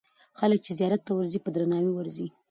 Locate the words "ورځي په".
1.15-1.49